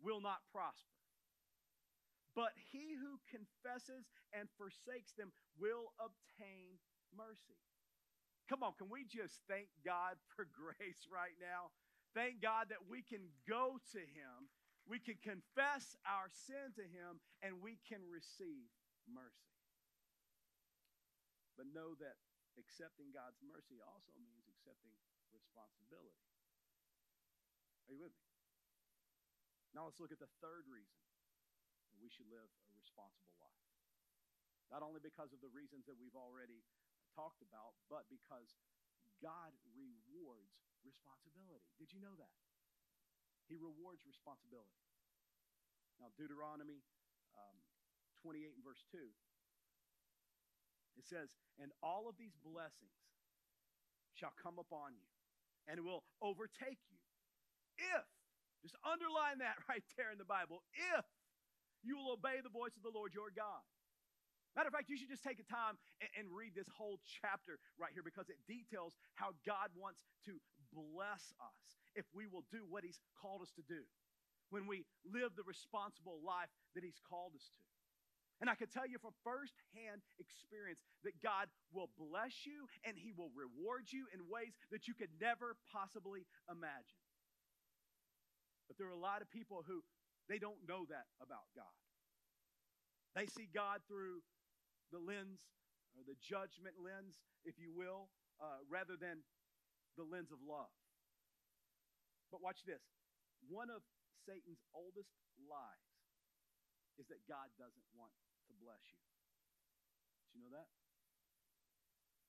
[0.00, 0.97] will not prosper.
[2.36, 6.78] But he who confesses and forsakes them will obtain
[7.14, 7.58] mercy.
[8.48, 11.72] Come on, can we just thank God for grace right now?
[12.16, 14.48] Thank God that we can go to him,
[14.88, 18.72] we can confess our sin to him, and we can receive
[19.04, 19.52] mercy.
[21.60, 22.16] But know that
[22.56, 24.94] accepting God's mercy also means accepting
[25.34, 26.24] responsibility.
[27.84, 28.28] Are you with me?
[29.76, 31.07] Now let's look at the third reason
[31.98, 33.66] that we should live a responsible life.
[34.70, 36.62] Not only because of the reasons that we've already
[37.18, 38.54] talked about, but because
[39.18, 40.54] God rewards
[40.86, 41.66] responsibility.
[41.82, 42.38] Did you know that?
[43.50, 44.78] He rewards responsibility.
[45.98, 46.86] Now, Deuteronomy
[47.34, 47.58] um,
[48.22, 49.02] 28 and verse 2,
[50.94, 52.94] it says, And all of these blessings
[54.14, 55.10] shall come upon you,
[55.66, 57.02] and will overtake you
[57.78, 58.06] if,
[58.62, 60.62] just underline that right there in the Bible,
[60.94, 61.02] if
[61.82, 63.62] you will obey the voice of the Lord your God.
[64.56, 67.62] Matter of fact, you should just take a time and, and, read this whole chapter
[67.78, 70.34] right here because it details how God wants to
[70.74, 73.86] bless us if we will do what He's called us to do,
[74.50, 77.62] when we live the responsible life that He's called us to.
[78.40, 83.10] And I can tell you from firsthand experience that God will bless you and He
[83.10, 86.98] will reward you in ways that you could never possibly imagine.
[88.66, 89.82] But there are a lot of people who
[90.28, 91.76] they don't know that about God.
[93.16, 94.20] They see God through
[94.92, 95.40] the lens,
[95.96, 99.24] or the judgment lens, if you will, uh, rather than
[99.96, 100.70] the lens of love.
[102.30, 102.84] But watch this.
[103.48, 103.80] One of
[104.28, 105.96] Satan's oldest lies
[107.00, 108.12] is that God doesn't want
[108.50, 109.00] to bless you.
[110.28, 110.68] Did you know that?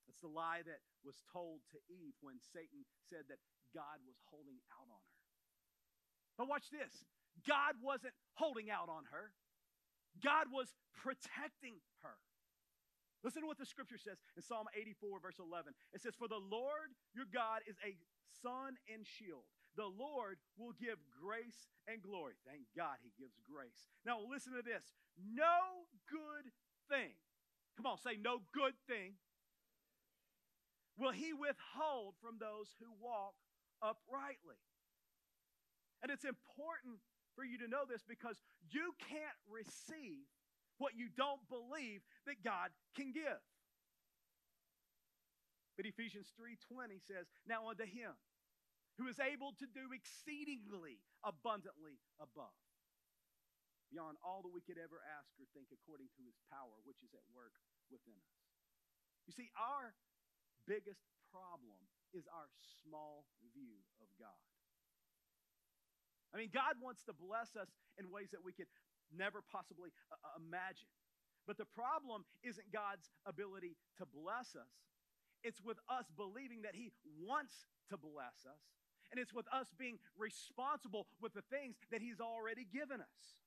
[0.08, 3.42] That's the lie that was told to Eve when Satan said that
[3.76, 5.22] God was holding out on her.
[6.34, 7.06] But watch this
[7.48, 9.32] God wasn't holding out on her,
[10.24, 12.18] God was protecting her.
[13.24, 15.76] Listen to what the scripture says in Psalm 84, verse 11.
[15.92, 18.00] It says, For the Lord your God is a
[18.40, 19.44] sun and shield.
[19.76, 22.40] The Lord will give grace and glory.
[22.48, 23.92] Thank God he gives grace.
[24.08, 26.52] Now, listen to this no good
[26.88, 27.16] thing,
[27.76, 29.20] come on, say no good thing,
[30.98, 33.36] will he withhold from those who walk
[33.84, 34.60] uprightly.
[36.02, 37.04] And it's important
[37.40, 38.36] for you to know this because
[38.68, 40.28] you can't receive
[40.76, 42.68] what you don't believe that God
[43.00, 43.40] can give.
[45.80, 48.12] But Ephesians 3:20 says, "Now unto him
[48.98, 52.60] who is able to do exceedingly abundantly above
[53.88, 57.14] beyond all that we could ever ask or think according to his power which is
[57.14, 57.56] at work
[57.90, 58.52] within us."
[59.28, 59.96] You see, our
[60.66, 62.50] biggest problem is our
[62.84, 64.59] small view of God.
[66.34, 68.70] I mean, God wants to bless us in ways that we could
[69.10, 70.90] never possibly uh, uh, imagine.
[71.50, 74.70] But the problem isn't God's ability to bless us,
[75.42, 78.62] it's with us believing that He wants to bless us.
[79.10, 83.42] And it's with us being responsible with the things that He's already given us.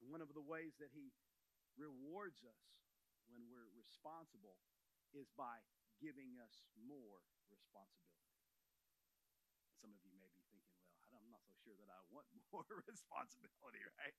[0.00, 1.12] One of the ways that He
[1.76, 2.62] rewards us
[3.28, 4.56] when we're responsible
[5.12, 5.60] is by
[6.00, 7.20] giving us more
[7.52, 8.16] responsibility.
[9.80, 10.80] Some of you may be thinking,
[11.12, 14.14] well, I'm not so sure that I want more responsibility, right?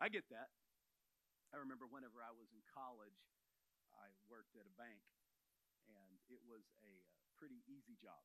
[0.00, 0.48] I get that.
[1.52, 3.20] I remember whenever I was in college,
[3.92, 5.04] I worked at a bank,
[5.84, 7.04] and it was a
[7.36, 8.24] pretty easy job.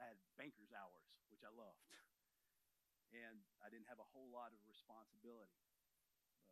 [0.00, 1.84] I had banker's hours, which I loved,
[3.24, 5.60] and I didn't have a whole lot of responsibility.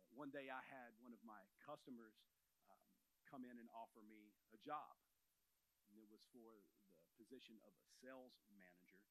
[0.05, 2.13] But one day I had one of my customers
[2.69, 2.85] um,
[3.25, 4.93] come in and offer me a job,
[5.89, 6.61] and it was for
[7.09, 9.01] the position of a sales manager.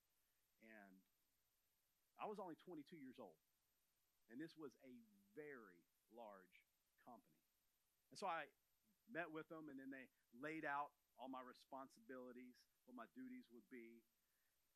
[0.63, 1.00] And
[2.21, 3.41] I was only 22 years old,
[4.29, 4.95] and this was a
[5.33, 5.81] very
[6.13, 6.61] large
[7.09, 7.41] company.
[8.13, 8.45] And so I
[9.09, 10.07] met with them, and then they
[10.37, 14.05] laid out all my responsibilities, what my duties would be.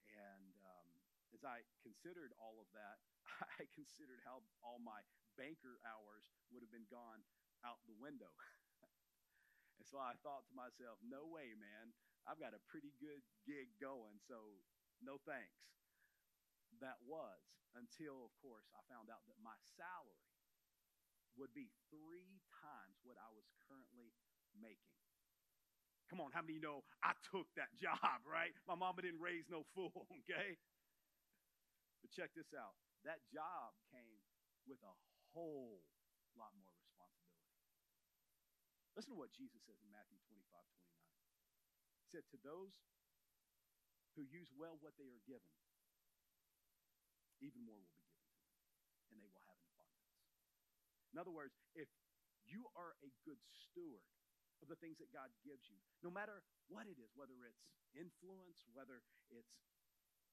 [0.08, 0.88] And um,
[1.36, 3.02] as I considered all of that,
[3.60, 5.04] I considered how all my
[5.36, 7.26] banker hours would have been gone
[7.66, 8.30] out the window.
[9.78, 11.92] and so I thought to myself, no way, man.
[12.24, 14.64] I've got a pretty good gig going, so
[15.04, 15.60] no thanks.
[16.82, 17.42] That was
[17.74, 20.30] until, of course, I found out that my salary
[21.34, 24.14] would be three times what I was currently
[24.54, 24.94] making.
[26.06, 28.54] Come on, how many you know I took that job, right?
[28.70, 30.54] My mama didn't raise no fool, okay?
[32.02, 34.16] But check this out that job came
[34.64, 34.94] with a
[35.36, 35.84] whole
[36.34, 37.52] lot more responsibility.
[38.96, 41.04] Listen to what Jesus says in Matthew 25 29.
[42.00, 42.72] He said, To those
[44.16, 45.52] who use well what they are given,
[47.44, 48.56] even more will be given to them,
[49.12, 50.16] and they will have an abundance.
[51.12, 51.92] In other words, if
[52.48, 54.08] you are a good steward
[54.64, 56.40] of the things that God gives you, no matter
[56.72, 59.60] what it is, whether it's influence, whether it's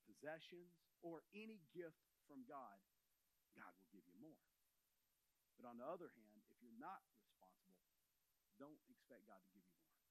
[0.07, 0.71] possessions,
[1.03, 2.79] or any gift from God,
[3.53, 4.43] God will give you more.
[5.59, 7.85] But on the other hand, if you're not responsible,
[8.57, 10.01] don't expect God to give you more.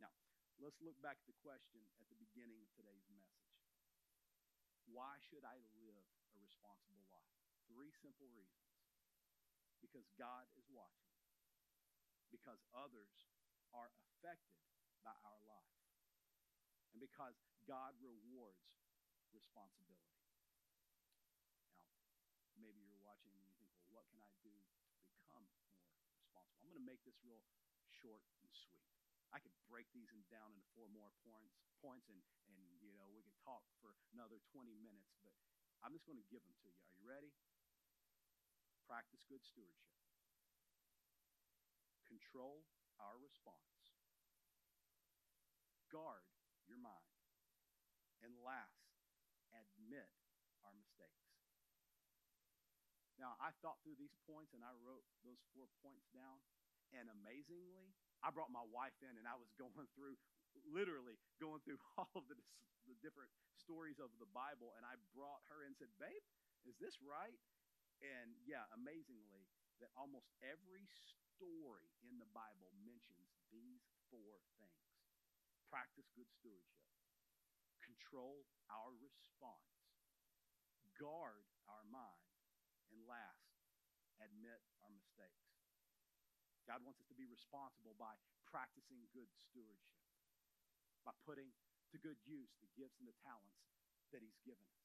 [0.00, 0.12] Now,
[0.60, 3.37] let's look back at the question at the beginning of today's message.
[4.88, 7.36] Why should I live a responsible life?
[7.68, 8.72] Three simple reasons.
[9.78, 11.14] Because God is watching,
[12.34, 13.30] because others
[13.70, 14.58] are affected
[15.06, 15.78] by our life,
[16.90, 18.74] and because God rewards
[19.30, 20.18] responsibility.
[21.78, 21.86] Now,
[22.58, 25.62] maybe you're watching and you think, well, what can I do to become more
[26.18, 26.58] responsible?
[26.58, 27.44] I'm going to make this real
[28.02, 28.82] short and sweet.
[29.30, 33.17] I could break these down into four more points, points, and and you know
[33.48, 35.32] talk for another 20 minutes, but
[35.80, 36.76] I'm just going to give them to you.
[36.92, 37.32] Are you ready?
[38.84, 39.96] Practice good stewardship.
[42.04, 42.68] Control
[43.00, 43.96] our response.
[45.88, 46.28] Guard
[46.68, 47.08] your mind.
[48.20, 48.92] And last,
[49.56, 50.12] admit
[50.66, 51.24] our mistakes.
[53.16, 56.38] Now, I thought through these points and I wrote those four points down.
[56.94, 57.92] And amazingly,
[58.24, 60.18] I brought my wife in and I was going through,
[60.68, 62.36] literally going through all of the,
[62.88, 64.74] the different stories of the Bible.
[64.76, 66.24] And I brought her and said, Babe,
[66.66, 67.38] is this right?
[68.00, 69.50] And yeah, amazingly,
[69.82, 74.88] that almost every story in the Bible mentions these four things
[75.68, 76.88] practice good stewardship,
[77.84, 79.76] control our response,
[80.96, 82.32] guard our mind,
[82.88, 83.52] and last,
[84.18, 85.48] admit our mistakes.
[86.64, 88.16] God wants us to be responsible by
[88.48, 89.97] practicing good stewardship,
[91.08, 91.48] by putting
[91.88, 93.64] to good use the gifts and the talents
[94.12, 94.84] that He's given us.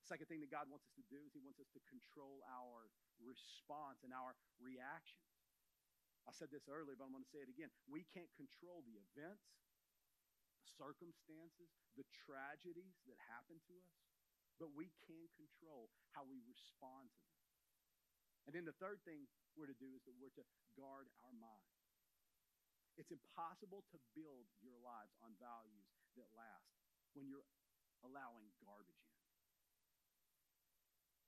[0.00, 2.40] The second thing that God wants us to do is He wants us to control
[2.48, 2.88] our
[3.20, 5.28] response and our reactions.
[6.24, 7.68] I said this earlier, but I'm going to say it again.
[7.84, 9.44] We can't control the events,
[10.64, 11.68] the circumstances,
[12.00, 13.92] the tragedies that happen to us,
[14.56, 17.44] but we can control how we respond to them.
[18.48, 21.79] And then the third thing we're to do is that we're to guard our mind.
[22.98, 26.74] It's impossible to build your lives on values that last
[27.14, 27.46] when you're
[28.02, 29.20] allowing garbage in.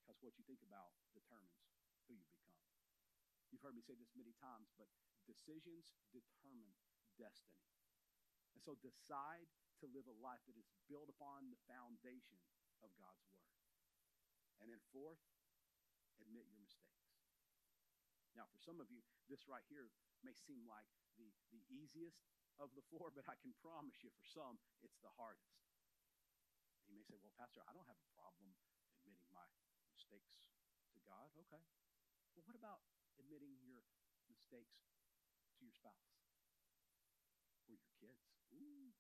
[0.02, 1.62] Because what you think about determines
[2.06, 2.58] who you become.
[3.52, 4.88] You've heard me say this many times, but
[5.28, 6.72] decisions determine
[7.20, 7.62] destiny.
[8.56, 9.48] And so decide
[9.80, 12.40] to live a life that is built upon the foundation
[12.84, 13.52] of God's Word.
[14.60, 15.20] And then, fourth,
[16.22, 17.10] admit your mistakes.
[18.32, 19.90] Now, for some of you, this right here
[20.24, 22.20] may seem like the, the easiest
[22.60, 25.56] of the four, but I can promise you for some, it's the hardest.
[26.88, 28.52] You may say, well, Pastor, I don't have a problem
[29.00, 29.48] admitting my
[29.92, 30.52] mistakes
[30.92, 31.32] to God.
[31.46, 31.62] Okay.
[32.36, 32.84] Well, what about
[33.16, 33.80] admitting your
[34.28, 34.76] mistakes
[35.56, 36.12] to your spouse
[37.68, 38.20] or your kids?
[38.52, 38.92] Ooh.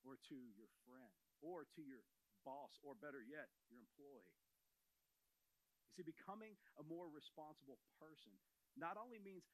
[0.00, 2.04] Or to your friend or to your
[2.44, 4.32] boss, or better yet, your employee.
[5.88, 8.32] You see, becoming a more responsible person
[8.76, 9.44] not only means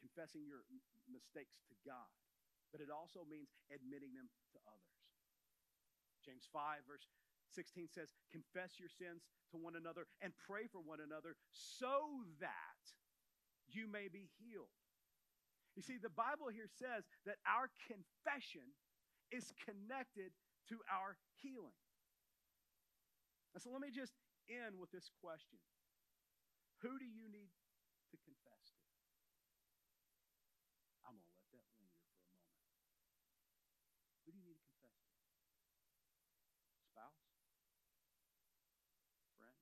[0.00, 0.64] confessing your
[1.08, 2.10] mistakes to God,
[2.70, 4.96] but it also means admitting them to others.
[6.24, 7.06] James 5, verse
[7.54, 9.22] 16 says, Confess your sins
[9.54, 12.82] to one another and pray for one another so that
[13.70, 14.74] you may be healed.
[15.78, 18.74] You see, the Bible here says that our confession
[19.30, 20.32] is connected
[20.70, 21.76] to our healing.
[23.54, 24.12] And so let me just
[24.52, 25.56] end with this question
[26.84, 27.52] Who do you need
[28.12, 28.84] to confess to?
[31.06, 32.52] I'm going to let that linger for a moment.
[34.26, 35.16] Who do you need to confess to?
[36.92, 37.32] Spouse?
[39.40, 39.56] Friend?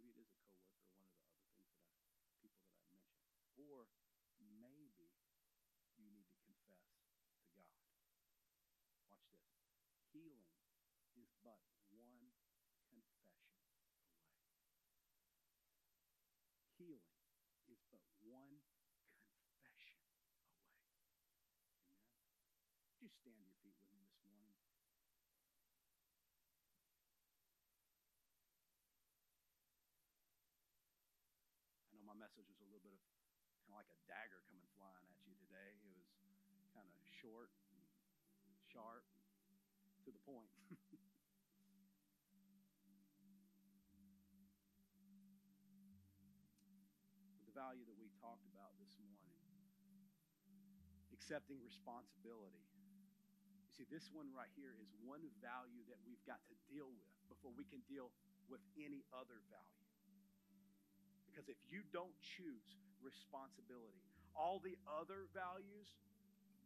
[0.00, 2.72] Maybe it is a coworker or one of the other things that I, people that
[2.72, 3.20] I mentioned.
[3.60, 3.84] Or
[4.48, 5.12] maybe
[6.00, 7.68] you need to confess to God.
[9.12, 9.44] Watch this.
[10.14, 10.46] Healing
[11.18, 11.58] is but
[11.90, 12.30] one
[12.86, 13.98] confession away.
[16.78, 17.10] Healing
[17.66, 18.62] is but one
[19.10, 20.38] confession away.
[20.94, 21.34] Amen.
[23.02, 24.54] Would you stand to your feet with me this morning?
[31.90, 33.02] I know my message was a little bit of
[33.66, 35.74] kind of like a dagger coming flying at you today.
[35.82, 36.06] It was
[36.70, 37.50] kind of short,
[38.46, 39.02] and sharp,
[40.04, 40.50] to the point.
[47.44, 49.30] the value that we talked about this morning,
[51.24, 52.60] accepting responsibility.
[53.64, 57.08] You see, this one right here is one value that we've got to deal with
[57.32, 58.12] before we can deal
[58.52, 59.88] with any other value.
[61.24, 64.04] Because if you don't choose responsibility,
[64.36, 65.88] all the other values,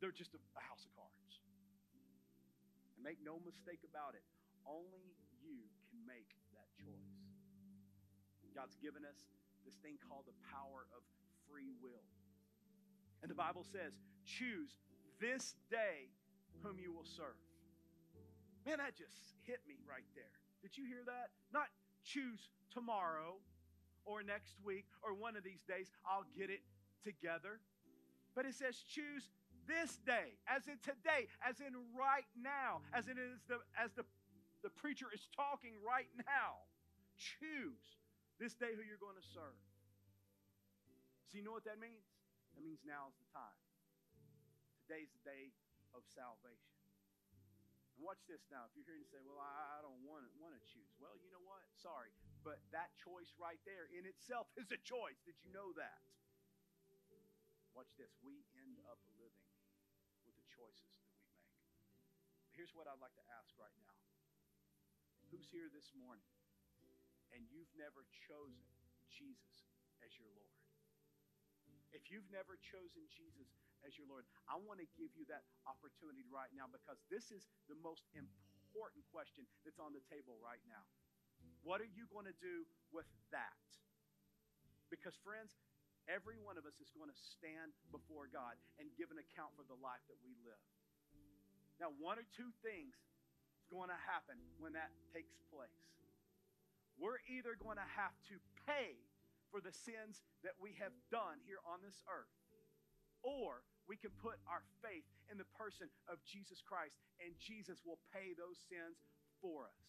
[0.03, 1.39] they're just a, a house of cards.
[2.99, 4.27] And make no mistake about it,
[4.67, 7.15] only you can make that choice.
[8.59, 9.23] God's given us
[9.63, 11.07] this thing called the power of
[11.47, 12.03] free will.
[13.23, 14.71] And the Bible says, choose
[15.21, 16.11] this day
[16.63, 17.39] whom you will serve.
[18.67, 20.35] Man, that just hit me right there.
[20.63, 21.31] Did you hear that?
[21.53, 21.69] Not
[22.05, 23.37] choose tomorrow
[24.05, 26.63] or next week or one of these days, I'll get it
[27.05, 27.61] together.
[28.35, 29.31] But it says, choose
[29.69, 34.05] this day, as in today, as in right now, as in is the as the,
[34.65, 36.65] the preacher is talking right now.
[37.21, 38.01] Choose
[38.41, 39.59] this day who you're going to serve.
[41.29, 42.09] So you know what that means?
[42.59, 43.55] That means now is the time.
[44.83, 45.55] Today's the day
[45.95, 46.75] of salvation.
[47.95, 48.67] And watch this now.
[48.67, 51.15] If you're here and say, "Well, I, I don't want to want to choose," well,
[51.23, 51.63] you know what?
[51.79, 52.11] Sorry,
[52.43, 55.23] but that choice right there in itself is a choice.
[55.23, 56.03] Did you know that?
[57.79, 58.11] Watch this.
[58.27, 59.47] We end up living
[60.27, 61.47] with the choices that we make.
[62.59, 63.95] Here's what I'd like to ask right now.
[65.31, 66.27] Who's here this morning
[67.31, 68.67] and you've never chosen
[69.07, 69.71] Jesus
[70.03, 70.68] as your Lord?
[71.93, 73.49] If you've never chosen Jesus
[73.87, 77.49] as your Lord, I want to give you that opportunity right now because this is
[77.71, 80.85] the most important question that's on the table right now.
[81.65, 83.65] What are you going to do with that?
[84.93, 85.57] Because, friends,
[86.09, 89.65] every one of us is going to stand before God and give an account for
[89.69, 90.61] the life that we live.
[91.79, 92.97] Now, one or two things
[93.61, 95.79] is going to happen when that takes place.
[96.99, 98.37] We're either going to have to
[98.67, 98.99] pay
[99.49, 102.33] for the sins that we have done here on this earth,
[103.25, 108.01] or we can put our faith in the person of Jesus Christ, and Jesus will
[108.13, 109.01] pay those sins
[109.41, 109.89] for us.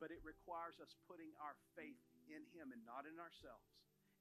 [0.00, 3.68] But it requires us putting our faith in Him and not in ourselves.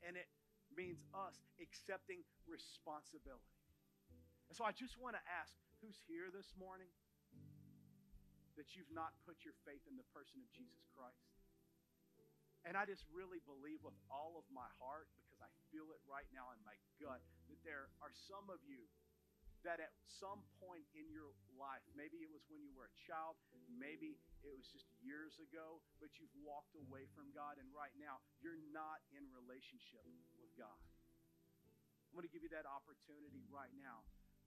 [0.03, 0.29] And it
[0.71, 3.57] means us accepting responsibility.
[4.51, 6.91] And so I just want to ask who's here this morning
[8.55, 11.32] that you've not put your faith in the person of Jesus Christ?
[12.63, 16.27] And I just really believe with all of my heart, because I feel it right
[16.31, 17.19] now in my gut,
[17.51, 18.87] that there are some of you
[19.67, 23.39] that at some point in your life, maybe it was when you were a child,
[23.71, 28.19] maybe it was just years ago, but you've walked away from God, and right now
[28.43, 30.03] you're not in relationship
[30.35, 30.79] with God.
[32.11, 34.03] I'm going to give you that opportunity right now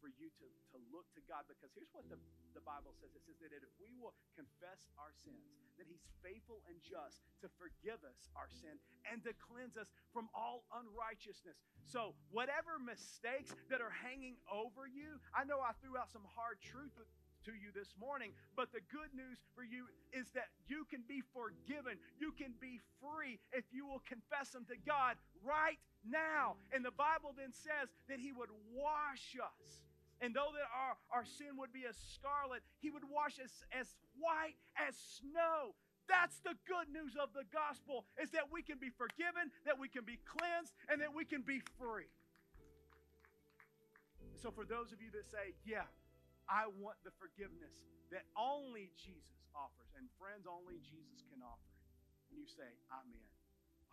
[0.07, 2.15] for you to, to look to God because here's what the,
[2.55, 5.51] the Bible says it says that if we will confess our sins,
[5.83, 8.79] that He's faithful and just to forgive us our sin
[9.11, 11.59] and to cleanse us from all unrighteousness.
[11.91, 16.63] So, whatever mistakes that are hanging over you, I know I threw out some hard
[16.63, 16.95] truth
[17.51, 18.31] to you this morning.
[18.55, 21.99] But the good news for you is that you can be forgiven.
[22.23, 26.59] You can be free if you will confess them to God right now.
[26.75, 29.83] And the Bible then says that He would wash us.
[30.21, 33.93] And though that our, our sin would be as scarlet, He would wash us as
[34.17, 35.77] white as snow.
[36.09, 39.91] That's the good news of the gospel is that we can be forgiven, that we
[39.91, 42.09] can be cleansed, and that we can be free.
[44.39, 45.91] So for those of you that say, "Yeah,
[46.47, 47.75] I want the forgiveness
[48.15, 51.83] that only Jesus offers, and friends, only Jesus can offer it.
[52.31, 53.31] And you say, I'm in.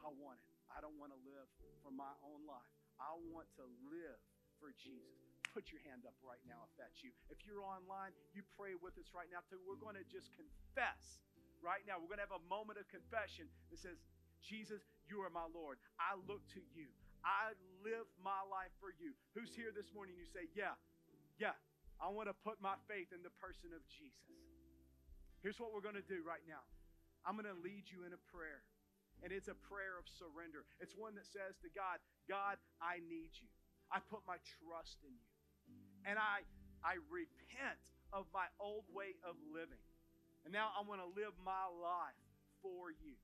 [0.04, 0.54] I want it.
[0.70, 1.48] I don't want to live
[1.82, 2.70] for my own life.
[3.02, 4.20] I want to live
[4.62, 5.33] for Jesus.
[5.54, 7.14] Put your hand up right now if that's you.
[7.30, 9.46] If you're online, you pray with us right now.
[9.64, 11.22] We're going to just confess
[11.62, 12.02] right now.
[12.02, 14.02] We're going to have a moment of confession that says,
[14.42, 15.78] Jesus, you are my Lord.
[16.02, 16.90] I look to you.
[17.22, 19.16] I live my life for you.
[19.38, 20.20] Who's here this morning?
[20.20, 20.76] You say, Yeah,
[21.40, 21.56] yeah,
[22.04, 24.36] I want to put my faith in the person of Jesus.
[25.40, 26.66] Here's what we're going to do right now
[27.24, 28.66] I'm going to lead you in a prayer.
[29.24, 30.68] And it's a prayer of surrender.
[30.84, 33.48] It's one that says to God, God, I need you.
[33.88, 35.33] I put my trust in you.
[36.04, 36.44] And I,
[36.84, 37.80] I repent
[38.12, 39.82] of my old way of living.
[40.44, 42.20] And now I want to live my life
[42.60, 43.16] for you.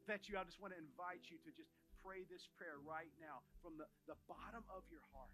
[0.00, 1.70] If that's you, I just want to invite you to just
[2.04, 5.32] pray this prayer right now from the, the bottom of your heart.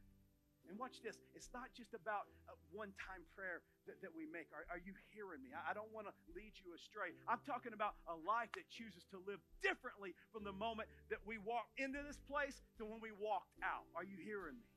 [0.69, 1.19] And watch this.
[1.35, 4.47] It's not just about a one time prayer that, that we make.
[4.55, 5.51] Are, are you hearing me?
[5.51, 7.17] I, I don't want to lead you astray.
[7.27, 11.43] I'm talking about a life that chooses to live differently from the moment that we
[11.43, 13.89] walked into this place to when we walked out.
[13.99, 14.69] Are you hearing me?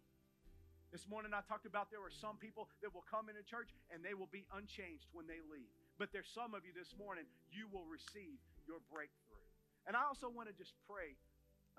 [0.93, 4.05] This morning I talked about there are some people that will come into church and
[4.05, 5.73] they will be unchanged when they leave.
[5.97, 8.37] But there's some of you this morning, you will receive
[8.69, 9.41] your breakthrough.
[9.89, 11.17] And I also want to just pray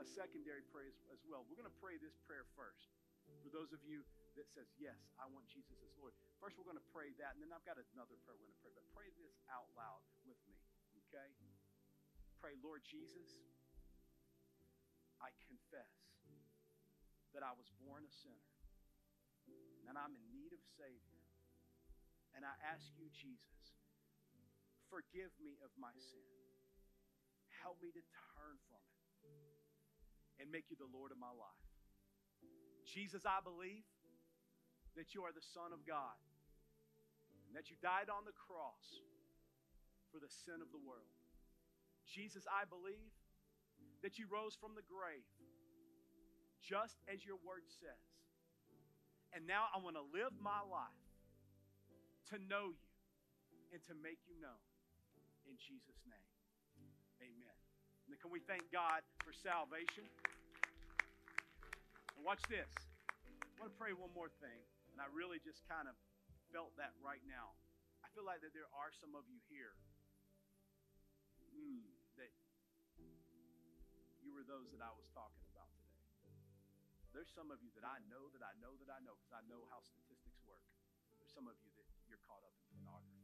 [0.03, 1.47] a secondary prayer as, well.
[1.47, 2.91] We're going to pray this prayer first.
[3.47, 4.03] For those of you
[4.35, 6.11] that says, yes, I want Jesus as Lord.
[6.43, 8.63] First, we're going to pray that, and then I've got another prayer we're going to
[8.67, 8.75] pray.
[8.75, 10.59] But pray this out loud with me,
[11.07, 11.31] okay?
[12.43, 13.31] Pray, Lord Jesus,
[15.23, 15.95] I confess
[17.33, 18.54] that I was born a sinner,
[19.89, 21.23] and I'm in need of Savior.
[22.35, 23.79] And I ask you, Jesus,
[24.91, 26.27] forgive me of my sin.
[27.63, 28.03] Help me to
[28.35, 31.71] turn from it and make you the Lord of my life.
[32.85, 33.87] Jesus, I believe
[34.99, 36.19] that you are the Son of God
[37.49, 39.03] and that you died on the cross
[40.11, 41.11] for the sin of the world.
[42.07, 43.15] Jesus, I believe
[44.03, 45.27] that you rose from the grave
[46.63, 48.14] just as your word says.
[49.35, 51.05] And now I want to live my life
[52.31, 52.87] to know you
[53.75, 54.63] and to make you known.
[55.45, 56.31] In Jesus' name,
[57.21, 57.57] amen.
[58.09, 60.09] And can we thank God for salvation?
[62.25, 62.73] watch this.
[63.29, 65.95] I want to pray one more thing, and I really just kind of
[66.49, 67.53] felt that right now.
[68.01, 69.77] I feel like that there are some of you here
[71.53, 71.85] mm,
[72.17, 72.33] that
[74.25, 75.54] you were those that I was talking about.
[77.15, 79.47] There's some of you that I know that I know that I know because I
[79.47, 80.67] know how statistics work.
[81.23, 83.23] There's some of you that you're caught up in pornography.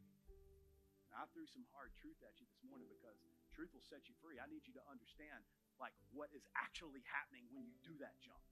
[1.10, 3.18] Now, I threw some hard truth at you this morning because
[3.50, 4.38] truth will set you free.
[4.38, 5.42] I need you to understand
[5.82, 8.46] like what is actually happening when you do that junk.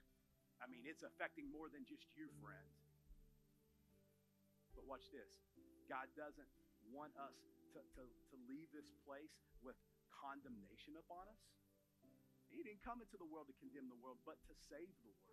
[0.58, 2.82] I mean, it's affecting more than just you, friends.
[4.74, 5.38] But watch this
[5.86, 6.50] God doesn't
[6.90, 7.38] want us
[7.78, 9.78] to, to, to leave this place with
[10.10, 11.42] condemnation upon us.
[12.48, 15.27] He didn't come into the world to condemn the world, but to save the world.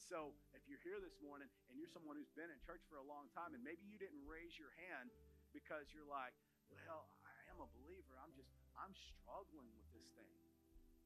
[0.00, 2.96] And so, if you're here this morning and you're someone who's been in church for
[2.96, 5.12] a long time, and maybe you didn't raise your hand
[5.52, 6.32] because you're like,
[6.72, 8.16] well, I am a believer.
[8.16, 8.48] I'm just,
[8.80, 10.32] I'm struggling with this thing.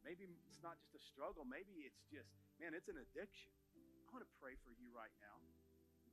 [0.06, 1.42] Maybe it's not just a struggle.
[1.42, 2.30] Maybe it's just,
[2.62, 3.50] man, it's an addiction.
[4.06, 5.42] I want to pray for you right now.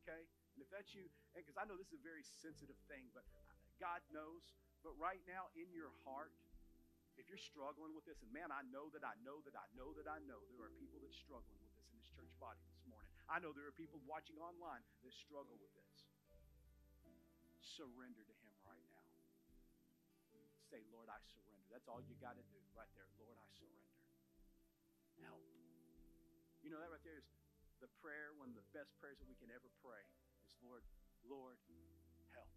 [0.01, 0.25] Okay?
[0.57, 1.05] And if that's you,
[1.37, 3.45] because I know this is a very sensitive thing, but uh,
[3.77, 4.41] God knows.
[4.81, 6.33] But right now in your heart,
[7.13, 9.93] if you're struggling with this, and man, I know that I know that I know
[10.01, 11.70] that I know there are people that struggling with
[12.21, 13.09] church body this morning.
[13.25, 16.05] I know there are people watching online that struggle with this.
[17.65, 19.09] Surrender to Him right now.
[20.69, 21.65] Say, Lord, I surrender.
[21.73, 23.09] That's all you got to do right there.
[23.17, 23.89] Lord, I surrender
[25.25, 25.41] help.
[26.61, 27.25] You know, that right there is
[27.81, 30.05] the prayer, one of the best prayers that we can ever pray
[30.45, 30.85] is, Lord,
[31.25, 31.57] Lord,
[32.37, 32.53] help.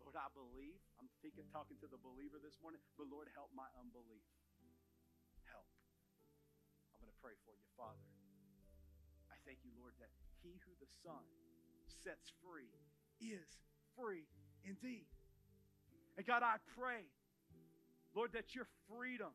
[0.00, 0.80] Lord, I believe.
[0.96, 4.24] I'm thinking, talking to the believer this morning, but Lord, help my unbelief.
[5.52, 5.68] Help.
[6.96, 8.00] I'm going to pray for you, Father.
[9.46, 10.10] Thank you, Lord, that
[10.42, 11.24] he who the Son
[12.02, 12.72] sets free
[13.20, 13.44] is
[13.96, 14.24] free
[14.64, 15.06] indeed.
[16.16, 17.04] And God, I pray,
[18.14, 19.32] Lord, that your freedom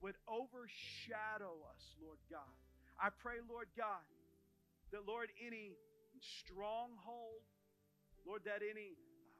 [0.00, 2.54] would overshadow us, Lord God.
[3.00, 4.04] I pray, Lord God,
[4.92, 5.76] that, Lord, any
[6.20, 7.42] stronghold,
[8.26, 8.98] Lord, that any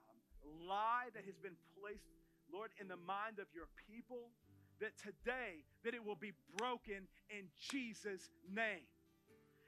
[0.08, 2.06] um, lie that has been placed,
[2.52, 4.30] Lord, in the mind of your people,
[4.80, 8.86] that today, that it will be broken in Jesus' name.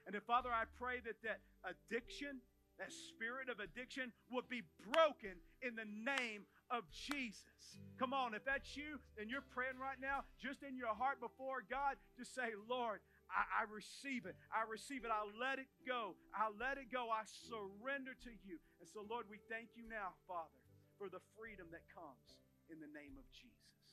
[0.06, 2.40] And then, Father, I pray that that addiction,
[2.78, 7.76] that spirit of addiction would be broken in the name of Jesus.
[7.98, 11.60] Come on, if that's you and you're praying right now, just in your heart before
[11.68, 14.34] God, just say, Lord, I, I, receive it.
[14.50, 15.10] I receive it.
[15.12, 16.18] I'll let it go.
[16.34, 17.12] I'll let it go.
[17.12, 18.58] I surrender to you.
[18.82, 20.58] And so, Lord, we thank you now, Father,
[20.98, 22.40] for the freedom that comes
[22.72, 23.84] in the name of Jesus.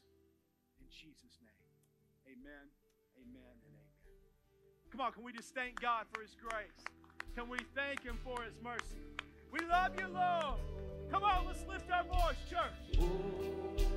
[0.82, 1.68] In Jesus' name.
[2.28, 2.68] Amen,
[3.16, 3.77] amen, and amen.
[4.92, 6.86] Come on, can we just thank God for his grace?
[7.36, 9.02] Can we thank him for his mercy?
[9.52, 10.60] We love you, Lord.
[11.12, 13.88] Come on, let's lift our voice, church.